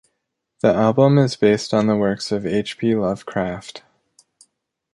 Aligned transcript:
The 0.61 0.73
album 0.73 1.19
is 1.19 1.35
based 1.35 1.75
on 1.75 1.85
the 1.85 1.95
works 1.95 2.31
of 2.31 2.43
H. 2.47 2.79
P. 2.79 2.95
Lovecraft. 2.95 3.83